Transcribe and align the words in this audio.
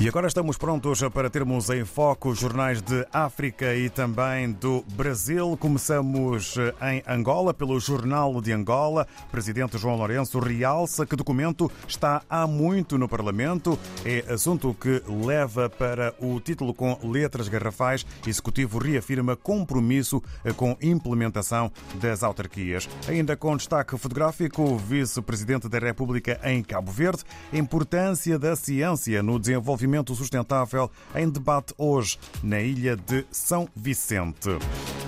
E 0.00 0.06
agora 0.06 0.28
estamos 0.28 0.56
prontos 0.56 1.02
para 1.12 1.28
termos 1.28 1.68
em 1.70 1.84
foco 1.84 2.28
os 2.28 2.38
jornais 2.38 2.80
de 2.80 3.04
África 3.12 3.74
e 3.74 3.90
também 3.90 4.52
do 4.52 4.84
Brasil. 4.94 5.56
Começamos 5.56 6.54
em 6.80 7.02
Angola, 7.04 7.52
pelo 7.52 7.80
Jornal 7.80 8.40
de 8.40 8.52
Angola. 8.52 9.08
Presidente 9.28 9.76
João 9.76 9.96
Lourenço 9.96 10.38
realça 10.38 11.04
que 11.04 11.16
documento 11.16 11.68
está 11.88 12.22
há 12.30 12.46
muito 12.46 12.96
no 12.96 13.08
Parlamento. 13.08 13.76
É 14.04 14.20
assunto 14.32 14.72
que 14.72 15.02
leva 15.08 15.68
para 15.68 16.14
o 16.20 16.38
título 16.38 16.72
com 16.72 16.96
letras 17.02 17.48
garrafais. 17.48 18.06
Executivo 18.24 18.78
reafirma 18.78 19.34
compromisso 19.34 20.22
com 20.56 20.76
implementação 20.80 21.72
das 22.00 22.22
autarquias. 22.22 22.88
Ainda 23.08 23.36
com 23.36 23.56
destaque 23.56 23.98
fotográfico, 23.98 24.62
o 24.62 24.78
vice-presidente 24.78 25.68
da 25.68 25.80
República 25.80 26.38
em 26.44 26.62
Cabo 26.62 26.92
Verde. 26.92 27.24
Importância 27.52 28.38
da 28.38 28.54
ciência 28.54 29.24
no 29.24 29.40
desenvolvimento 29.40 29.87
desenvolvimento 29.88 30.14
sustentável 30.14 30.90
em 31.14 31.28
debate 31.28 31.74
hoje 31.78 32.18
na 32.42 32.60
ilha 32.60 32.96
de 32.96 33.24
São 33.30 33.68
Vicente. 33.74 34.50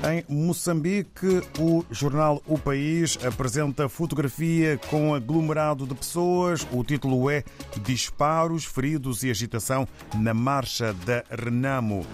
Em 0.02 0.24
Moçambique, 0.34 1.42
o 1.58 1.84
jornal 1.90 2.42
O 2.46 2.58
País 2.58 3.18
apresenta 3.24 3.88
fotografia 3.88 4.78
com 4.88 5.14
aglomerado 5.14 5.86
de 5.86 5.94
pessoas. 5.94 6.66
O 6.72 6.82
título 6.82 7.28
é 7.30 7.44
Disparos, 7.82 8.64
Feridos 8.64 9.22
e 9.22 9.30
Agitação 9.30 9.86
na 10.14 10.32
Marcha 10.32 10.94
da 11.04 11.22
Renamo. 11.30 12.06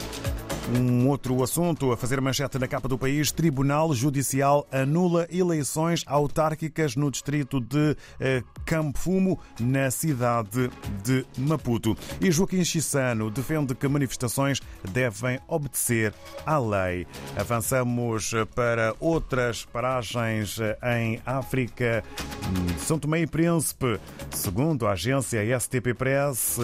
Um 0.74 1.08
outro 1.08 1.44
assunto 1.44 1.92
a 1.92 1.96
fazer 1.96 2.20
manchete 2.20 2.58
na 2.58 2.66
capa 2.66 2.88
do 2.88 2.98
país: 2.98 3.30
Tribunal 3.30 3.94
Judicial 3.94 4.66
anula 4.72 5.28
eleições 5.30 6.02
autárquicas 6.06 6.96
no 6.96 7.08
distrito 7.08 7.60
de 7.60 7.96
eh, 8.18 8.42
Campo 8.64 8.98
Fumo, 8.98 9.38
na 9.60 9.90
cidade 9.92 10.68
de 11.04 11.24
Maputo. 11.38 11.96
E 12.20 12.32
Joaquim 12.32 12.64
Chissano 12.64 13.30
defende 13.30 13.76
que 13.76 13.86
manifestações 13.86 14.60
devem 14.90 15.38
obedecer 15.46 16.12
à 16.44 16.58
lei. 16.58 17.06
Avançamos 17.36 18.32
para 18.54 18.92
outras 18.98 19.64
paragens 19.64 20.58
em 20.82 21.20
África. 21.24 22.02
São 22.78 22.98
Tomé 22.98 23.20
e 23.20 23.26
Príncipe, 23.26 24.00
segundo 24.30 24.86
a 24.86 24.92
agência 24.92 25.40
STP 25.60 25.94
Press, 25.94 26.58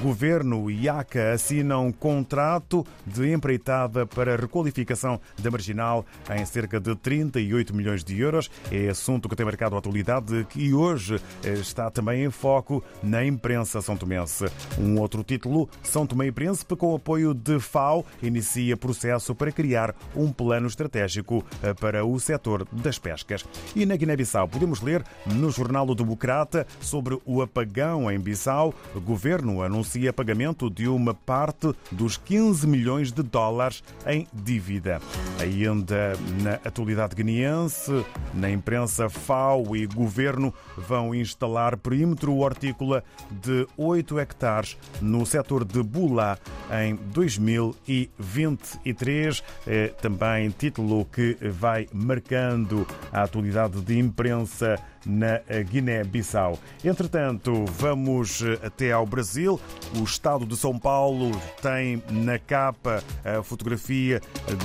Governo 0.00 0.70
e 0.70 0.84
IACA 0.84 1.32
assinam 1.32 1.86
um 1.86 1.92
contrato 1.92 2.84
de 3.06 3.30
empreitada 3.30 4.06
para 4.06 4.36
requalificação 4.36 5.20
da 5.38 5.50
marginal 5.50 6.04
em 6.34 6.44
cerca 6.44 6.80
de 6.80 6.94
38 6.96 7.74
milhões 7.74 8.02
de 8.02 8.18
euros. 8.18 8.50
É 8.70 8.88
assunto 8.88 9.28
que 9.28 9.36
tem 9.36 9.44
marcado 9.44 9.76
a 9.76 9.78
atualidade 9.78 10.46
e 10.56 10.72
hoje 10.72 11.20
está 11.44 11.90
também 11.90 12.24
em 12.24 12.30
foco 12.30 12.82
na 13.02 13.24
imprensa 13.24 13.80
são 13.82 13.96
tomense. 13.96 14.46
Um 14.78 14.98
outro 14.98 15.22
título, 15.22 15.68
São 15.82 16.06
Tomé 16.06 16.26
e 16.26 16.32
Príncipe, 16.32 16.74
com 16.74 16.94
apoio 16.94 17.34
de 17.34 17.60
FAO, 17.60 18.04
inicia 18.22 18.76
processo 18.76 19.34
para 19.34 19.52
criar 19.52 19.94
um 20.16 20.32
plano 20.32 20.66
estratégico 20.66 21.44
para 21.78 22.04
o 22.04 22.18
setor 22.18 22.66
das 22.72 22.98
pescas. 22.98 23.44
E 23.76 23.84
na 23.84 23.96
Guiné-Bissau 23.96 24.48
podemos 24.48 24.80
ler 24.80 25.04
no 25.26 25.50
Jornal 25.50 25.86
do 25.86 25.94
Democrata 25.94 26.66
sobre 26.80 27.18
o 27.24 27.42
apagão 27.42 28.10
em 28.10 28.18
Bissau. 28.18 28.74
O 28.94 29.00
governo 29.00 29.62
anuncia 29.62 29.81
pagamento 30.12 30.70
de 30.70 30.88
uma 30.88 31.14
parte 31.14 31.72
dos 31.90 32.16
15 32.16 32.66
milhões 32.66 33.12
de 33.12 33.22
dólares 33.22 33.84
em 34.06 34.26
dívida. 34.32 35.00
Ainda 35.40 36.14
na 36.42 36.54
atualidade 36.64 37.14
guineense, 37.14 38.04
na 38.34 38.50
imprensa 38.50 39.08
FAO 39.08 39.76
e 39.76 39.86
governo 39.86 40.52
vão 40.76 41.14
instalar 41.14 41.76
perímetro 41.76 42.36
hortícola 42.36 43.04
de 43.30 43.64
8 43.76 44.18
hectares 44.18 44.76
no 45.00 45.24
setor 45.26 45.64
de 45.64 45.80
Bula 45.82 46.38
em 46.70 46.96
2023. 46.96 49.42
É 49.66 49.88
também 49.88 50.50
título 50.50 51.04
que 51.06 51.36
vai 51.50 51.88
marcando 51.92 52.86
a 53.12 53.22
atualidade 53.22 53.80
de 53.80 53.98
imprensa 53.98 54.78
na 55.06 55.40
Guiné-Bissau. 55.70 56.58
Entretanto, 56.84 57.64
vamos 57.66 58.42
até 58.64 58.92
ao 58.92 59.06
Brasil. 59.06 59.60
O 59.98 60.04
Estado 60.04 60.46
de 60.46 60.56
São 60.56 60.78
Paulo 60.78 61.30
tem 61.60 62.02
na 62.10 62.38
capa 62.38 63.02
a 63.24 63.42
fotografia 63.42 64.20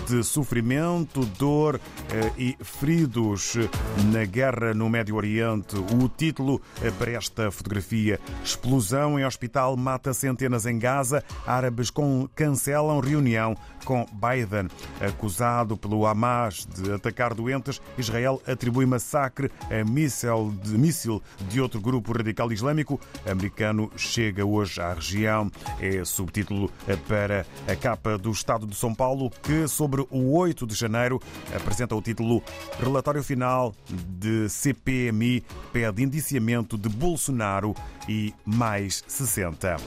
de 0.08 0.24
sofrimento, 0.24 1.26
dor 1.38 1.80
e 2.38 2.58
feridos 2.62 3.56
na 4.12 4.26
guerra 4.26 4.74
no 4.74 4.90
Médio 4.90 5.16
Oriente. 5.16 5.76
O 5.78 6.10
título 6.10 6.62
para 6.98 7.12
esta 7.12 7.52
fotografia: 7.52 8.20
Explosão 8.44 9.20
em 9.20 9.26
hospital 9.26 9.76
mata 9.78 10.14
centenas 10.14 10.66
em 10.66 10.78
Gaza. 10.80 11.24
Árabes 11.46 11.92
cancelam 12.36 13.00
reunião 13.00 13.56
com 13.86 14.06
Biden. 14.14 14.68
Acusado 15.00 15.78
pelo 15.78 16.06
Hamas 16.06 16.66
de 16.66 16.94
atacar 16.94 17.34
doentes, 17.34 17.82
Israel 17.98 18.42
atribui 18.48 18.86
massacre 18.86 19.52
a 19.70 19.84
de, 20.64 20.78
míssil 20.78 21.22
de 21.50 21.62
outro 21.62 21.80
grupo 21.80 22.12
radical 22.12 22.52
islâmico. 22.52 23.00
Americano 23.26 23.92
chega 23.96 24.46
hoje 24.46 24.82
à 24.82 24.94
região. 24.94 25.52
É 25.80 26.04
subtítulo 26.04 26.72
para 27.08 27.46
a 27.68 27.76
capa 27.76 28.18
do 28.18 28.32
Estado 28.32 28.66
de 28.66 28.76
São 28.76 28.94
Paulo, 28.94 29.30
que 29.44 29.68
sobre 29.68 30.06
o 30.10 30.38
8 30.38 30.66
de 30.66 30.76
janeiro 30.76 31.22
apresenta 31.56 31.96
o 31.96 32.02
título 32.02 32.44
Relatório 32.80 33.24
Final 33.24 33.74
de 34.10 34.50
CPMI 34.50 35.44
pede 35.72 36.04
indiciamento 36.04 36.78
de 36.78 36.90
Bolsonaro 36.90 37.76
e 38.08 38.34
mais 38.46 39.04
60. 39.08 39.78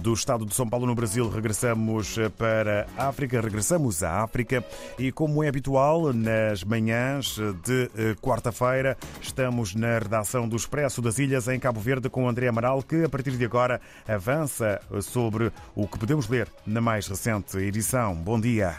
Do 0.00 0.12
Estado 0.14 0.46
de 0.46 0.54
São 0.54 0.68
Paulo, 0.68 0.86
no 0.86 0.94
Brasil, 0.94 1.28
regressamos 1.28 2.16
para 2.38 2.86
a 2.96 3.08
África, 3.08 3.40
regressamos 3.40 4.02
à 4.02 4.22
África 4.22 4.64
e, 4.98 5.12
como 5.12 5.44
é 5.44 5.48
habitual, 5.48 6.12
nas 6.12 6.64
manhãs 6.64 7.36
de 7.64 7.90
quarta-feira, 8.20 8.96
estamos 9.20 9.74
na 9.74 9.85
redação 9.98 10.48
do 10.48 10.56
Expresso 10.56 11.00
das 11.00 11.18
Ilhas, 11.18 11.48
em 11.48 11.58
Cabo 11.58 11.80
Verde, 11.80 12.10
com 12.10 12.28
André 12.28 12.48
Amaral, 12.48 12.82
que 12.82 13.04
a 13.04 13.08
partir 13.08 13.32
de 13.32 13.44
agora 13.44 13.80
avança 14.06 14.80
sobre 15.00 15.50
o 15.74 15.86
que 15.86 15.98
podemos 15.98 16.28
ler 16.28 16.48
na 16.66 16.80
mais 16.80 17.06
recente 17.06 17.56
edição. 17.58 18.14
Bom 18.14 18.40
dia. 18.40 18.76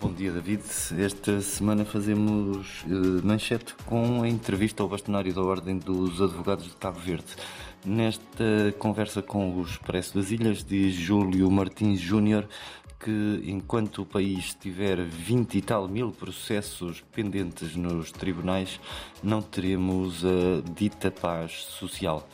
Bom 0.00 0.12
dia, 0.12 0.32
David. 0.32 0.62
Esta 0.98 1.40
semana 1.40 1.84
fazemos 1.84 2.84
manchete 3.22 3.74
com 3.86 4.22
a 4.22 4.28
entrevista 4.28 4.82
ao 4.82 4.88
bastonário 4.88 5.32
da 5.32 5.42
Ordem 5.42 5.78
dos 5.78 6.20
Advogados 6.20 6.64
de 6.64 6.76
Cabo 6.76 6.98
Verde. 6.98 7.36
Nesta 7.84 8.74
conversa 8.78 9.22
com 9.22 9.54
o 9.54 9.62
Expresso 9.62 10.18
das 10.18 10.30
Ilhas, 10.30 10.64
diz 10.64 10.94
Júlio 10.94 11.50
Martins 11.50 12.00
Júnior 12.00 12.48
que 13.02 13.42
enquanto 13.44 14.02
o 14.02 14.06
país 14.06 14.54
tiver 14.54 15.02
20 15.02 15.58
e 15.58 15.62
tal 15.62 15.88
mil 15.88 16.12
processos 16.12 17.02
pendentes 17.12 17.74
nos 17.74 18.12
tribunais, 18.12 18.78
não 19.22 19.42
teremos 19.42 20.24
a 20.24 20.70
dita 20.74 21.10
paz 21.10 21.64
social. 21.64 22.28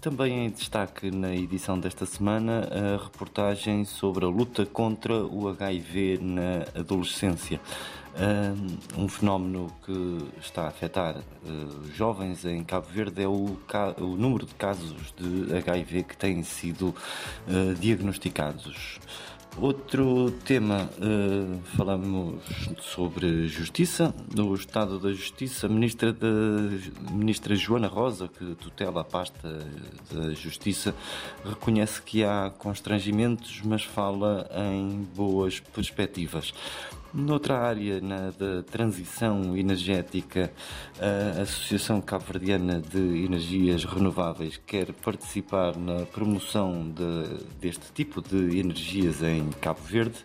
Também 0.00 0.46
em 0.46 0.50
destaque 0.50 1.10
na 1.10 1.34
edição 1.34 1.78
desta 1.78 2.06
semana 2.06 2.68
a 2.70 3.02
reportagem 3.02 3.84
sobre 3.84 4.24
a 4.24 4.28
luta 4.28 4.64
contra 4.64 5.24
o 5.24 5.48
HIV 5.48 6.18
na 6.22 6.80
adolescência. 6.80 7.60
Um 8.98 9.08
fenómeno 9.08 9.72
que 9.84 10.18
está 10.40 10.64
a 10.64 10.68
afetar 10.68 11.16
uh, 11.16 11.94
jovens 11.94 12.44
em 12.44 12.62
Cabo 12.64 12.88
Verde 12.88 13.22
é 13.22 13.28
o, 13.28 13.56
o, 13.98 14.16
número 14.16 14.46
de 14.46 14.54
casos 14.54 15.14
de 15.16 15.54
HIV 15.56 16.02
que 16.02 16.16
têm 16.16 16.42
sido 16.42 16.88
uh, 16.88 17.74
diagnosticados. 17.78 18.98
Outro 19.58 20.30
tema, 20.44 20.88
uh, 20.98 21.60
falamos 21.76 22.40
sobre 22.80 23.46
justiça, 23.46 24.14
no 24.34 24.54
estado 24.54 24.98
da 24.98 25.12
justiça, 25.12 25.66
a 25.66 25.68
ministra, 25.68 26.16
ministra 27.10 27.54
Joana 27.54 27.88
Rosa, 27.88 28.28
que 28.28 28.54
tutela 28.54 29.02
a 29.02 29.04
pasta 29.04 29.58
da 30.10 30.32
justiça, 30.32 30.94
reconhece 31.44 32.00
que 32.00 32.24
há 32.24 32.50
constrangimentos, 32.56 33.60
mas 33.62 33.82
fala 33.82 34.48
em 34.72 35.06
boas 35.14 35.60
perspectivas. 35.60 36.54
Noutra 37.12 37.58
área, 37.58 38.00
na 38.00 38.30
transição 38.70 39.56
energética, 39.56 40.52
a 41.00 41.42
Associação 41.42 42.00
Cabo-Verdiana 42.00 42.80
de 42.80 43.24
Energias 43.24 43.84
Renováveis 43.84 44.60
quer 44.64 44.92
participar 44.92 45.76
na 45.76 46.06
promoção 46.06 46.88
de, 46.88 47.44
deste 47.60 47.92
tipo 47.92 48.22
de 48.22 48.60
energias 48.60 49.24
em 49.24 49.50
Cabo 49.60 49.80
Verde. 49.82 50.24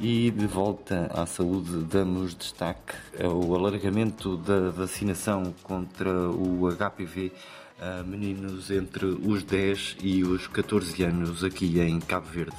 E 0.00 0.30
de 0.30 0.46
volta 0.46 1.10
à 1.12 1.26
saúde, 1.26 1.84
damos 1.84 2.36
destaque 2.36 2.94
ao 3.20 3.54
alargamento 3.54 4.36
da 4.36 4.70
vacinação 4.70 5.52
contra 5.64 6.30
o 6.30 6.68
HPV 6.70 7.32
a 7.80 8.04
meninos 8.04 8.70
entre 8.70 9.06
os 9.06 9.42
10 9.42 9.96
e 10.00 10.22
os 10.22 10.46
14 10.46 11.02
anos 11.02 11.42
aqui 11.42 11.80
em 11.80 11.98
Cabo 11.98 12.28
Verde. 12.28 12.56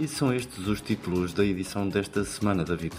E 0.00 0.08
são 0.08 0.32
estes 0.32 0.66
os 0.66 0.80
títulos 0.80 1.32
da 1.32 1.44
edição 1.44 1.88
desta 1.88 2.24
semana, 2.24 2.64
David. 2.64 2.94